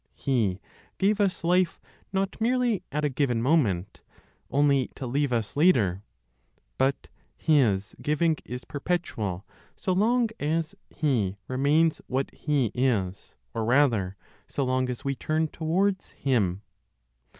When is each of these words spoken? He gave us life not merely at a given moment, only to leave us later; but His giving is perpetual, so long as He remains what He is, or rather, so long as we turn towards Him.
He 0.15 0.59
gave 0.97 1.21
us 1.21 1.43
life 1.43 1.79
not 2.11 2.41
merely 2.41 2.81
at 2.91 3.05
a 3.05 3.07
given 3.09 3.39
moment, 3.39 4.01
only 4.49 4.87
to 4.95 5.05
leave 5.05 5.31
us 5.31 5.55
later; 5.55 6.01
but 6.79 7.07
His 7.37 7.95
giving 8.01 8.37
is 8.43 8.65
perpetual, 8.65 9.45
so 9.75 9.93
long 9.93 10.29
as 10.39 10.73
He 10.89 11.37
remains 11.47 12.01
what 12.07 12.33
He 12.33 12.71
is, 12.73 13.35
or 13.53 13.63
rather, 13.63 14.17
so 14.47 14.63
long 14.65 14.89
as 14.89 15.05
we 15.05 15.13
turn 15.13 15.49
towards 15.49 16.07
Him. 16.13 16.63